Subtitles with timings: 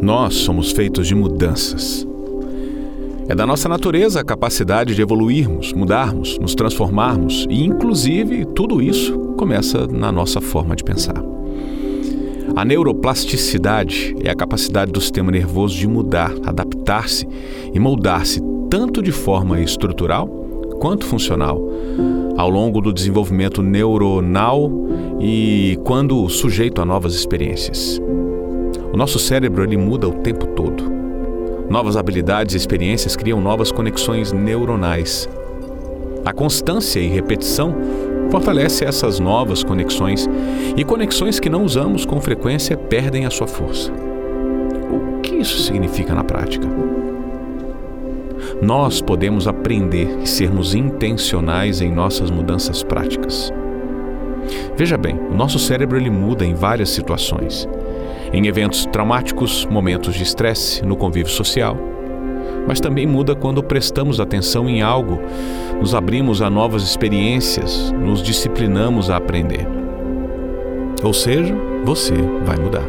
[0.00, 2.06] Nós somos feitos de mudanças.
[3.28, 9.18] É da nossa natureza a capacidade de evoluirmos, mudarmos, nos transformarmos e, inclusive, tudo isso
[9.36, 11.22] começa na nossa forma de pensar.
[12.54, 17.26] A neuroplasticidade é a capacidade do sistema nervoso de mudar, adaptar-se
[17.74, 18.40] e moldar-se
[18.70, 20.28] tanto de forma estrutural
[20.80, 21.60] quanto funcional
[22.36, 24.70] ao longo do desenvolvimento neuronal
[25.20, 28.00] e quando sujeito a novas experiências.
[28.96, 30.82] Nosso cérebro ele muda o tempo todo.
[31.68, 35.28] Novas habilidades e experiências criam novas conexões neuronais.
[36.24, 37.74] A constância e repetição
[38.30, 40.26] fortalece essas novas conexões
[40.78, 43.92] e conexões que não usamos com frequência perdem a sua força.
[43.92, 46.66] O que isso significa na prática?
[48.62, 53.52] Nós podemos aprender e sermos intencionais em nossas mudanças práticas.
[54.74, 57.68] Veja bem, o nosso cérebro ele muda em várias situações
[58.32, 61.76] em eventos traumáticos, momentos de estresse, no convívio social.
[62.66, 65.20] Mas também muda quando prestamos atenção em algo,
[65.80, 69.66] nos abrimos a novas experiências, nos disciplinamos a aprender.
[71.02, 72.84] Ou seja, você vai mudar.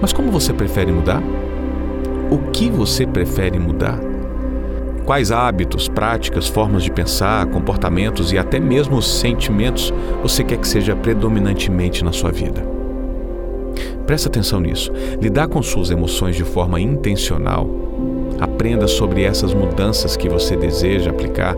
[0.00, 1.22] Mas como você prefere mudar?
[2.30, 3.98] O que você prefere mudar?
[5.04, 9.92] Quais hábitos, práticas, formas de pensar, comportamentos e até mesmo sentimentos
[10.22, 12.71] você quer que seja predominantemente na sua vida?
[14.12, 14.92] Presta atenção nisso.
[15.22, 17.66] Lidar com suas emoções de forma intencional.
[18.38, 21.56] Aprenda sobre essas mudanças que você deseja aplicar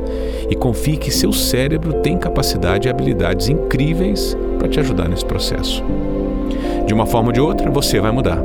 [0.48, 5.82] e confie que seu cérebro tem capacidade e habilidades incríveis para te ajudar nesse processo.
[6.86, 8.40] De uma forma ou de outra, você vai mudar.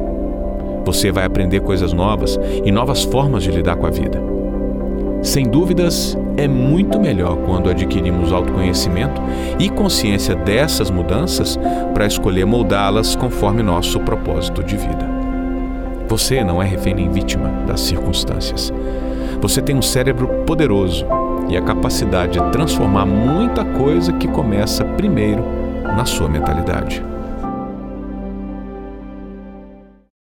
[0.85, 4.19] Você vai aprender coisas novas e novas formas de lidar com a vida.
[5.21, 9.21] Sem dúvidas, é muito melhor quando adquirimos autoconhecimento
[9.59, 11.59] e consciência dessas mudanças
[11.93, 15.05] para escolher moldá-las conforme nosso propósito de vida.
[16.07, 18.73] Você não é refém nem vítima das circunstâncias.
[19.41, 21.05] Você tem um cérebro poderoso
[21.49, 25.43] e a capacidade de transformar muita coisa que começa primeiro
[25.83, 27.03] na sua mentalidade.